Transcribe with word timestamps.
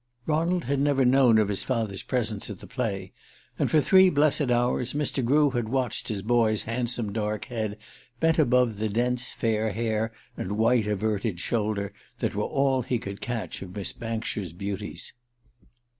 Ronald 0.25 0.63
had 0.63 0.79
never 0.79 1.05
known 1.05 1.37
of 1.37 1.47
his 1.47 1.63
father's 1.63 2.01
presence 2.01 2.49
at 2.49 2.57
the 2.57 2.65
play; 2.65 3.13
and 3.59 3.69
for 3.69 3.79
three 3.79 4.09
blessed 4.09 4.49
hours 4.49 4.93
Mr. 4.95 5.23
Grew 5.23 5.51
had 5.51 5.69
watched 5.69 6.07
his 6.07 6.23
boy's 6.23 6.63
handsome 6.63 7.13
dark 7.13 7.45
head 7.45 7.77
bent 8.19 8.39
above 8.39 8.77
the 8.79 8.89
dense 8.89 9.35
fair 9.35 9.73
hair 9.73 10.11
and 10.35 10.53
white 10.57 10.87
averted 10.87 11.39
shoulder 11.39 11.93
that 12.17 12.33
were 12.33 12.41
all 12.45 12.81
he 12.81 12.97
could 12.97 13.21
catch 13.21 13.61
of 13.61 13.75
Miss 13.75 13.93
Bankshire's 13.93 14.53
beauties. 14.53 15.13